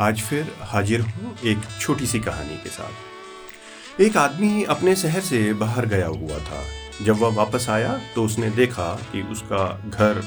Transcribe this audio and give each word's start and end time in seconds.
आज 0.00 0.20
फिर 0.20 0.50
हाजिर 0.62 1.00
हूँ 1.00 1.34
एक 1.44 1.58
छोटी 1.80 2.06
सी 2.06 2.18
कहानी 2.20 2.56
के 2.56 2.68
साथ। 2.68 4.00
एक 4.00 4.16
आदमी 4.16 4.62
अपने 4.64 4.94
शहर 4.96 5.20
से 5.20 5.52
बाहर 5.52 5.86
गया 5.86 6.06
हुआ 6.06 6.38
था। 6.40 6.62
जब 7.04 7.18
वह 7.18 7.34
वापस 7.36 7.66
आया 7.70 7.98
तो 8.14 8.24
उसने 8.24 8.50
देखा 8.50 8.86
कि 9.12 9.22
उसका 9.22 9.64
घर 9.88 10.22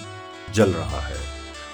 जल 0.53 0.71
रहा 0.71 0.99
है। 0.99 1.17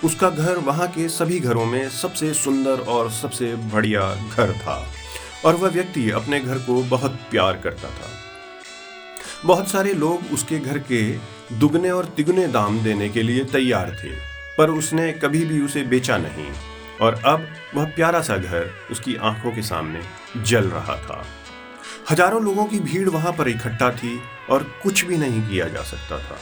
उसका 0.03 0.29
घर 0.29 0.57
वहाँ 0.59 0.87
के 0.87 1.07
सभी 1.09 1.39
घरों 1.39 1.65
में 1.65 1.89
सबसे 1.89 2.33
सुंदर 2.33 2.85
और 2.87 3.11
सबसे 3.11 3.53
बढ़िया 3.73 4.13
घर 4.27 4.53
था 4.53 4.77
और 5.45 5.55
वह 5.55 5.69
व्यक्ति 5.69 6.09
अपने 6.11 6.39
घर 6.39 6.59
को 6.59 6.81
बहुत 6.85 7.19
प्यार 7.31 7.57
करता 7.57 7.89
था। 7.89 8.11
बहुत 9.45 9.69
सारे 9.69 9.93
लोग 9.95 10.33
उसके 10.33 10.59
घर 10.59 10.79
के 10.91 11.03
दुगने 11.57 11.89
और 11.89 12.13
तिगुने 12.15 12.47
दाम 12.47 12.79
देने 12.79 13.09
के 13.09 13.23
लिए 13.23 13.43
तैयार 13.49 13.97
थे, 14.03 14.15
पर 14.57 14.69
उसने 14.69 15.11
कभी 15.15 15.45
भी 15.45 15.61
उसे 15.61 15.83
बेचा 15.85 16.17
नहीं। 16.19 16.51
और 17.01 17.21
अब 17.25 17.47
वह 17.75 17.85
प्यारा 17.95 18.21
सा 18.21 18.37
घर 18.37 18.69
उसकी 18.91 19.15
आँखों 19.23 19.51
के 19.51 19.61
सामने 19.63 20.01
जल 20.43 20.67
रहा 20.67 20.95
था। 20.97 21.23
हज़ारों 22.09 22.43
लोगों 22.43 22.65
की 22.65 22.79
भीड़ 22.81 23.07
वहाँ 23.09 23.31
पर 23.33 23.47
इकट्ठा 23.49 23.89
थी 23.93 24.19
और 24.49 24.63
कुछ 24.83 25.03
भी 25.05 25.17
नहीं 25.17 25.41
किया 25.49 25.67
जा 25.67 25.81
सकता 25.83 26.19
था, 26.19 26.37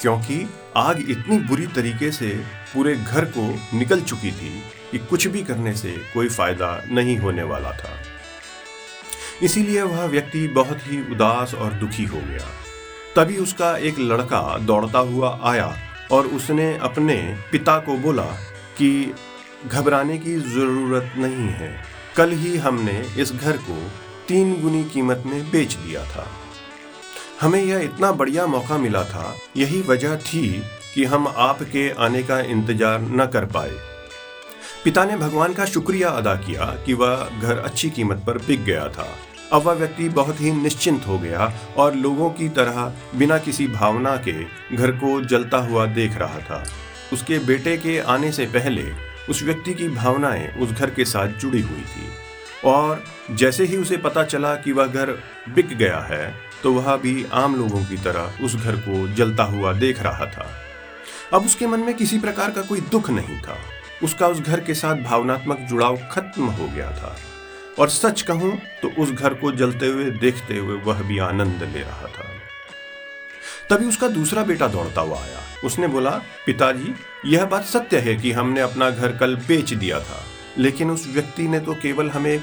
क्योंकि 0.00 0.46
आग 0.76 1.04
इतनी 1.10 1.38
बुरी 1.40 1.66
तरीके 1.66 2.10
से 2.12 2.28
पूरे 2.72 2.94
घर 2.96 3.24
को 3.28 3.48
निकल 3.78 4.00
चुकी 4.02 4.30
थी 4.32 4.50
कि 4.90 4.98
कुछ 5.00 5.26
भी 5.26 5.42
करने 5.42 5.74
से 5.74 5.96
कोई 6.14 6.28
फ़ायदा 6.28 6.70
नहीं 6.90 7.16
होने 7.18 7.42
वाला 7.44 7.72
था। 7.72 7.96
इसीलिए 9.42 9.82
वह 9.82 10.04
व्यक्ति 10.06 10.46
बहुत 10.48 10.80
ही 10.86 11.00
उदास 11.12 11.54
और 11.54 11.72
दुखी 11.74 12.04
हो 12.04 12.20
गया। 12.20 12.48
तभी 13.16 13.36
उसका 13.38 13.76
एक 13.78 13.98
लड़का 13.98 14.42
दौड़ता 14.58 14.98
हुआ 15.06 15.38
आया 15.42 15.74
और 16.12 16.26
उसने 16.28 16.76
अपने 16.78 17.16
पिता 17.52 17.78
को 17.78 17.96
बोला 17.98 18.26
कि 18.78 18.90
घबराने 19.66 20.18
की 20.18 20.36
ज़रूरत 20.36 21.12
नहीं 21.18 21.48
है। 21.48 21.72
कल 22.16 22.30
ही 22.32 22.56
हमने 22.56 22.92
इस 23.18 23.32
घर 23.32 23.56
को 23.56 23.76
तीन 24.28 24.60
गुनी 24.62 24.84
कीमत 24.84 25.22
में 25.26 25.50
बेच 25.50 25.74
दिया 25.74 26.04
था। 26.04 26.26
हमें 27.40 27.62
यह 27.62 27.78
इतना 27.78 28.12
बढ़िया 28.12 28.46
मौका 28.46 28.78
मिला 28.78 29.04
था। 29.04 29.34
यही 29.56 29.80
वजह 29.82 30.16
थी 30.16 30.62
कि 30.94 31.04
हम 31.04 31.28
आपके 31.28 31.88
आने 31.98 32.22
का 32.22 32.40
इंतज़ार 32.40 33.00
न 33.00 33.26
कर 33.26 33.44
पाए। 33.44 33.72
पिता 34.84 35.04
ने 35.04 35.16
भगवान 35.16 35.54
का 35.54 35.64
शुक्रिया 35.64 36.08
अदा 36.08 36.34
किया 36.34 36.66
कि 36.86 36.94
वह 36.94 37.28
घर 37.42 37.58
अच्छी 37.58 37.90
कीमत 37.90 38.22
पर 38.26 38.38
बिक 38.38 38.64
गया 38.64 38.88
था। 38.88 39.06
अब 39.52 39.62
वह 39.62 39.72
व्यक्ति 39.72 40.08
बहुत 40.08 40.40
ही 40.40 40.52
निश्चिंत 40.52 41.06
हो 41.06 41.18
गया 41.18 41.52
और 41.76 41.94
लोगों 41.94 42.30
की 42.30 42.48
तरह 42.48 42.82
बिना 43.14 43.38
किसी 43.38 43.66
भावना 43.66 44.16
के 44.28 44.32
घर 44.76 44.90
को 44.90 45.20
जलता 45.20 45.58
हुआ 45.58 45.86
देख 45.86 46.18
रहा 46.18 46.38
था। 46.40 46.64
उसके 47.12 47.38
बेटे 47.38 47.76
के 47.76 47.98
आने 47.98 48.32
से 48.32 48.46
पहले 48.46 48.82
उस 49.30 49.42
व्यक्ति 49.42 49.74
की 49.74 49.88
भावनाएँ 49.88 50.48
उस 50.58 50.70
घर 50.70 50.90
के 50.90 51.04
साथ 51.04 51.38
जुड़ी 51.40 51.60
हुई 51.60 51.82
थी। 51.82 52.08
और 52.64 53.02
जैसे 53.30 53.64
ही 53.64 53.76
उसे 53.76 53.96
पता 53.96 54.24
चला 54.24 54.54
कि 54.54 54.72
वह 54.72 54.86
घर 54.86 55.10
बिक 55.48 55.76
गया 55.76 55.98
है 56.00 56.34
तो 56.62 56.72
वह 56.72 56.96
भी 56.96 57.24
आम 57.32 57.54
लोगों 57.56 57.84
की 57.84 57.96
तरह 57.96 58.44
उस 58.44 58.54
घर 58.56 58.76
को 58.78 59.06
जलता 59.08 59.44
हुआ 59.44 59.72
देख 59.72 60.02
रहा 60.02 60.26
था। 60.26 60.50
अब 61.32 61.44
उसके 61.44 61.66
मन 61.66 61.80
में 61.80 61.94
किसी 61.94 62.18
प्रकार 62.18 62.50
का 62.50 62.62
कोई 62.62 62.80
दुख 62.90 63.10
नहीं 63.10 63.40
था। 63.40 63.56
उसका 64.04 64.28
उस 64.28 64.40
घर 64.40 64.60
के 64.60 64.74
साथ 64.74 65.02
भावनात्मक 65.02 65.58
जुड़ाव 65.60 65.98
खत्म 66.12 66.44
हो 66.44 66.68
गया 66.68 66.90
था। 66.92 67.16
और 67.78 67.88
सच 67.88 68.22
कहूँ 68.22 68.56
तो 68.82 68.90
उस 68.98 69.10
घर 69.10 69.34
को 69.34 69.52
जलते 69.52 69.86
हुए, 69.86 70.10
देखते 70.10 70.56
हुए 70.56 70.76
वह 70.76 71.02
भी 71.02 71.18
आनंद 71.18 71.62
ले 71.64 71.80
रहा 71.80 72.08
था। 72.08 72.28
तभी 73.70 73.86
उसका 73.86 74.08
दूसरा 74.08 74.42
बेटा 74.44 74.66
दौड़ता 74.68 75.00
हुआ 75.00 75.18
आया। 75.18 75.39
उसने 75.64 75.86
बोला, 75.86 76.10
पिताजी, 76.46 76.94
यह 77.26 77.44
बात 77.44 77.64
सत्य 77.64 77.98
है 77.98 78.14
कि 78.16 78.32
हमने 78.32 78.60
अपना 78.60 78.90
घर 78.90 79.16
कल 79.16 79.36
बेच 79.48 79.72
दिया 79.74 80.00
था, 80.00 80.22
लेकिन 80.58 80.90
उस 80.90 81.06
व्यक्ति 81.08 81.48
ने 81.48 81.60
तो 81.60 81.74
केवल 81.74 82.10
हमें 82.10 82.38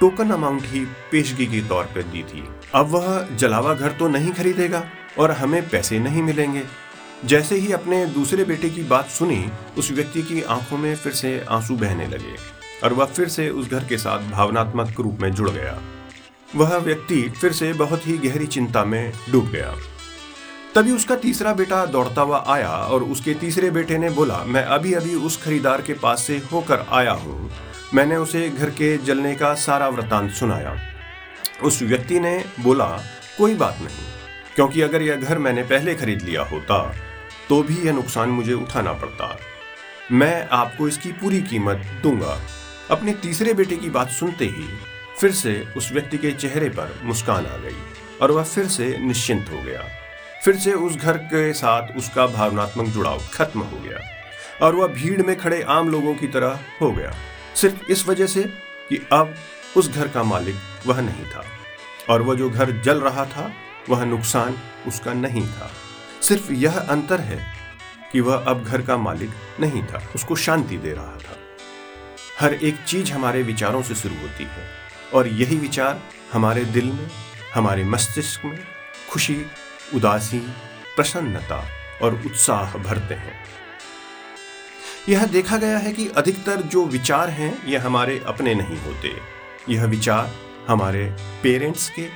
टोकन 0.00 0.30
अमाउंट 0.30 0.62
ही 0.66 0.80
पेशगी 1.10 1.46
के 1.46 1.60
तौर 1.68 1.84
पर 1.84 2.02
दी 2.02 2.22
थी। 2.22 2.44
अब 2.74 2.86
वह 2.86 3.36
जलावा 3.36 3.74
घर 3.74 3.92
तो 3.92 4.08
नहीं 4.08 4.32
खरीदेगा 4.32 4.84
और 5.18 5.30
हमें 5.30 5.68
पैसे 5.68 5.98
नहीं 5.98 6.22
मिलेंगे। 6.22 6.62
जैसे 7.24 7.56
ही 7.56 7.72
अपने 7.72 8.04
दूसरे 8.06 8.44
बेटे 8.44 8.70
की 8.70 8.82
बात 8.82 9.08
सुनी, 9.08 9.44
उस 9.78 9.90
व्यक्ति 9.90 10.22
की 10.22 10.42
आँखों 10.42 10.78
में 10.78 10.94
फिर 10.96 11.12
से 11.12 11.38
आँसू 11.50 11.76
बहने 11.76 12.06
लगे 12.06 12.34
और 12.84 12.92
वह 12.92 13.04
फिर 13.06 13.28
से 13.28 13.48
उस 13.50 13.70
घर 13.70 13.84
के 13.84 13.98
साथ 13.98 14.30
भावनात्मक 14.30 15.00
रूप 15.00 15.18
में 15.20 15.30
जुड़ 15.32 15.50
गया। 15.50 15.78
वह 16.56 16.76
व्यक्ति 16.76 17.22
फिर 17.40 17.52
से 17.52 17.72
बहुत 17.72 18.06
ही 18.06 18.16
गहरी 18.18 18.46
चिंता 18.46 18.84
में 18.84 19.12
डूब 19.30 19.50
गया। 19.50 19.74
तभी 20.74 20.92
उसका 20.92 21.14
तीसरा 21.16 21.52
बेटा 21.52 21.84
दौड़ता 21.86 22.22
हुआ 22.22 22.44
आया 22.48 22.68
और 22.68 23.02
उसके 23.04 23.34
तीसरे 23.34 23.70
बेटे 23.70 23.98
ने 23.98 24.10
बोला, 24.10 24.36
मैं 24.44 24.62
अभी 24.64 24.92
अभी 24.94 25.14
उस 25.16 25.42
खरीदार 25.42 25.82
के 25.82 25.94
पास 25.94 26.22
से 26.22 26.36
होकर 26.52 26.86
आया 26.90 27.12
हूँ। 27.12 27.50
मैंने 27.94 28.16
उसे 28.16 28.48
घर 28.48 28.70
के 28.70 28.96
जलने 28.98 29.34
का 29.34 29.52
सारा 29.56 29.88
वृतांत 29.88 30.30
सुनाया। 30.32 30.76
उस 31.64 31.82
व्यक्ति 31.82 32.20
ने 32.20 32.36
बोला, 32.60 32.86
कोई 33.38 33.54
बात 33.54 33.78
नहीं, 33.80 34.06
क्योंकि 34.56 34.80
अगर 34.80 35.02
यह 35.02 35.16
घर 35.16 35.38
मैंने 35.38 35.62
पहले 35.64 35.94
खरीद 35.94 36.22
लिया 36.22 36.42
होता 36.42 36.82
तो 37.48 37.62
भी 37.62 37.76
यह 37.76 37.92
नुकसान 37.92 38.28
मुझे 38.30 38.52
उठाना 38.54 38.92
पड़ता। 38.94 39.36
मैं 40.12 40.48
आपको 40.48 40.88
इसकी 40.88 41.12
पूरी 41.12 41.40
कीमत 41.42 41.86
दूँगा। 42.02 42.40
अपने 42.90 43.12
तीसरे 43.22 43.52
बेटे 43.54 43.76
की 43.76 43.90
बात 43.90 44.10
सुनते 44.10 44.44
ही 44.46 44.66
फिर 45.18 45.32
से 45.32 45.62
उस 45.76 45.90
व्यक्ति 45.92 46.18
के 46.18 46.30
चेहरे 46.32 46.68
पर 46.68 47.00
मुस्कान 47.04 47.46
आ 47.46 47.56
गई 47.58 47.76
और 48.22 48.30
वह 48.30 48.44
फिर 48.44 48.66
से 48.68 48.96
निश्चिंत 48.98 49.50
हो 49.52 49.62
गया। 49.62 49.82
फिर 50.44 50.56
से 50.56 50.72
उस 50.72 50.96
घर 50.96 51.16
के 51.18 51.52
साथ 51.52 51.96
उसका 51.96 52.26
भावनात्मक 52.26 52.86
जुड़ाव 52.86 53.22
खत्म 53.34 53.60
हो 53.60 53.78
गया 53.78 53.98
और 54.66 54.74
वह 54.74 54.86
भीड़ 54.86 55.22
में 55.22 55.36
खड़े 55.36 55.62
आम 55.62 55.88
लोगों 55.88 56.14
की 56.14 56.26
तरह 56.26 56.60
हो 56.80 56.90
गया। 56.92 57.12
सिर्फ़ 57.56 57.90
इस 57.90 58.06
वजह 58.08 58.26
से 58.26 58.42
कि 58.88 59.06
अब 59.12 59.34
उस 59.76 59.90
घर 59.90 60.08
का 60.08 60.22
मालिक 60.22 60.56
वह 60.86 61.00
नहीं 61.00 61.24
था 61.24 61.44
और 62.10 62.22
वह 62.22 62.34
जो 62.34 62.50
घर 62.50 62.70
जल 62.80 63.00
रहा 63.00 63.24
था, 63.24 63.52
वह 63.88 64.04
नुकसान 64.04 64.56
उसका 64.86 65.12
नहीं 65.12 65.46
था। 65.46 65.70
सिर्फ़ 66.22 66.52
यह 66.52 66.78
अंतर 66.78 67.20
है 67.20 67.54
कि 68.12 68.20
वह 68.20 68.36
अब 68.36 68.64
घर 68.64 68.82
का 68.82 68.96
मालिक 68.96 69.30
नहीं 69.60 69.82
था, 69.82 70.02
उसको 70.14 70.36
शांति 70.36 70.76
दे 70.76 70.92
रहा 70.92 71.16
था। 71.16 71.36
हर 72.40 72.54
एक 72.54 72.78
चीज़ 72.86 73.12
हमारे 73.12 73.42
विचारों 73.42 73.82
से 73.82 73.94
शुरू 73.94 74.14
होती 74.14 74.44
है 74.44 74.68
और 75.14 75.28
यही 75.28 75.56
विचार 75.56 76.00
हमारे 76.32 76.64
दिल 76.64 76.86
में, 76.86 77.10
हमारे 77.54 77.84
मस्तिष्क 77.84 78.44
में 78.44 78.58
खुशी 79.10 79.46
उदासी 79.94 80.38
प्रसन्नता 80.96 81.68
और 82.02 82.22
उत्साह 82.26 82.78
भरते 82.78 83.14
हैं। 83.14 83.44
यह 85.08 85.26
देखा 85.26 85.56
गया 85.56 85.78
है 85.78 85.92
कि 85.92 86.08
अधिकतर 86.08 86.62
जो 86.62 86.84
विचार 86.84 87.30
हैं 87.30 87.66
यह 87.66 87.86
हमारे 87.86 88.22
अपने 88.26 88.54
नहीं 88.54 88.78
होते। 88.78 89.12
यह 89.68 89.84
विचार 89.84 90.30
हमारे 90.68 91.16
पेरेंट्स 91.42 91.90
के, 91.90 92.08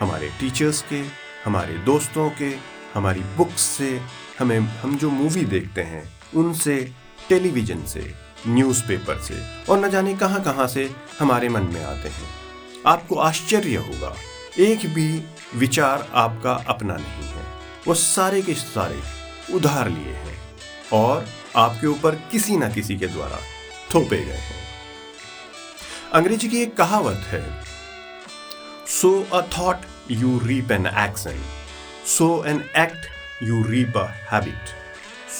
हमारे 0.00 0.28
टीचर्स 0.28 0.82
के, 0.82 1.04
हमारे 1.44 1.74
दोस्तों 1.74 2.30
के, 2.30 2.54
हमारी 2.94 3.20
बुक्स 3.20 3.60
से, 3.60 4.00
हमें, 4.38 4.58
हम 4.58 4.96
जो 4.96 5.10
मूवी 5.10 5.44
देखते 5.44 5.82
हैं, 5.82 6.12
उनसे, 6.34 6.92
टेलीविज़न 7.28 7.86
से, 7.86 8.14
न्यूज़पेपर 8.48 9.20
से, 9.20 9.64
और 9.72 9.78
न 9.78 9.90
जाने 9.90 10.16
कहाँ 10.16 10.42
कहाँ 10.42 10.66
से 10.66 10.90
हमारे 11.18 11.48
मन 11.48 11.62
में 11.62 11.84
आते 11.84 12.08
हैं। 12.08 12.28
आपको 12.86 13.14
आश्चर्य 13.14 13.76
होगा 13.76 14.16
एक 14.58 14.86
भी 14.94 15.08
विचार 15.56 16.08
आपका 16.14 16.52
अपना 16.68 16.96
नहीं 16.96 17.28
है। 17.28 17.44
वो 17.86 17.94
सारे 17.94 18.42
के 18.42 18.54
सारे 18.54 19.00
उधार 19.54 19.88
लिए 19.88 20.14
हैं 20.14 20.38
और 20.92 21.26
आपके 21.56 21.86
ऊपर 21.86 22.14
किसी 22.32 22.56
ना 22.56 22.68
किसी 22.68 22.96
के 22.98 23.06
द्वारा 23.06 23.38
थोपे 23.94 24.16
गए 24.16 24.32
हैं। 24.32 24.58
अंग्रेज़ी 26.12 26.48
की 26.48 26.62
एक 26.62 26.76
कहावत 26.76 27.26
है 27.26 27.42
sow 28.90 29.10
a 29.32 29.40
thought 29.58 29.86
you 30.10 30.38
reap 30.44 30.72
an 30.72 30.86
action 30.86 31.42
sow 32.08 32.44
an 32.46 32.64
act 32.76 33.08
you 33.42 33.62
reap 33.62 33.96
a 33.96 34.06
habit 34.32 34.74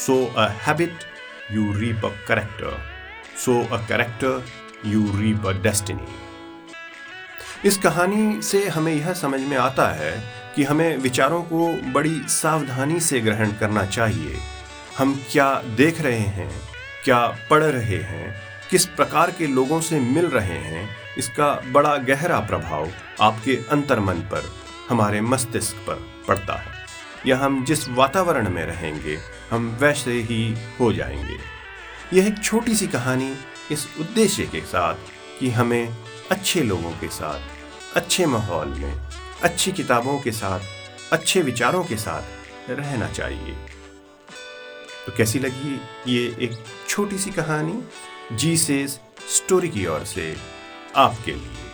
sow 0.06 0.24
a 0.36 0.48
habit 0.66 1.04
you 1.52 1.72
reap 1.72 2.04
a 2.04 2.08
character 2.28 2.80
sow 3.44 3.60
a 3.62 3.86
character 3.86 4.44
you 4.86 5.04
reap 5.16 5.46
a 5.46 5.52
destiny 5.62 6.29
इस 7.64 7.78
कहानी 7.78 8.42
से 8.42 8.68
हमें 8.68 8.94
यह 8.94 9.12
समझ 9.12 9.40
में 9.40 9.56
आता 9.56 9.88
है 9.88 10.32
कि 10.56 10.64
हमें 10.64 10.96
विचारों 10.96 11.42
को 11.42 11.92
बड़ी 11.92 12.22
सावधानी 12.24 13.00
से 13.00 13.20
ग्रहण 13.20 13.52
करना 13.52 13.86
चाहिए। 13.86 14.36
हम 14.98 15.22
क्या 15.32 15.54
देख 15.54 16.00
रहे 16.00 16.18
हैं, 16.18 16.62
क्या 17.04 17.26
पढ़ 17.50 17.62
रहे 17.62 17.98
हैं, 17.98 18.36
किस 18.70 18.86
प्रकार 18.86 19.30
के 19.30 19.46
लोगों 19.46 19.80
से 19.80 20.00
मिल 20.00 20.26
रहे 20.26 20.58
हैं, 20.58 20.96
इसका 21.18 21.62
बड़ा 21.66 21.96
गहरा 21.96 22.40
प्रभाव 22.40 22.88
आपके 23.20 23.56
अंतर्मन 23.70 24.14
पर, 24.14 24.52
हमारे 24.88 25.20
मस्तिष्क 25.20 25.74
पर 25.74 26.24
पड़ता 26.28 26.56
है। 26.56 26.72
या 27.26 27.38
हम 27.38 27.64
जिस 27.64 27.88
वातावरण 27.88 28.48
में 28.48 28.64
रहेंगे, 28.64 29.18
हम 29.50 29.78
वैसे 29.80 30.12
ही 30.12 30.56
हो 30.80 30.92
जाएँगे। 30.92 31.36
यह 32.12 32.26
एक 32.26 32.42
छोटी 32.42 32.74
सी 32.74 32.86
कहानी 32.86 33.34
इस 33.72 33.88
उद्देश्य 34.00 34.42
के 34.42 34.60
साथ 34.60 34.94
कि 35.40 35.50
हमें 35.50 36.09
अच्छे 36.30 36.62
लोगों 36.62 36.90
के 36.90 37.08
साथ, 37.08 37.40
अच्छे 37.96 38.26
माहौल 38.26 38.68
में, 38.68 39.00
अच्छी 39.42 39.72
किताबों 39.72 40.20
के 40.20 40.32
साथ, 40.32 40.60
अच्छे 41.12 41.42
विचारों 41.42 41.84
के 41.84 41.96
साथ 41.96 42.70
रहना 42.70 43.08
चाहिए। 43.08 43.54
तो 45.06 45.12
कैसी 45.16 45.38
लगी 45.38 45.80
ये 46.08 46.36
एक 46.40 46.64
छोटी 46.88 47.18
सी 47.18 47.30
कहानी? 47.30 47.82
जी 48.36 48.56
सेज 48.56 48.98
स्टोरी 49.36 49.68
की 49.68 49.86
ओर 49.86 50.04
से 50.04 50.36
आपके 50.96 51.32
लिए। 51.32 51.69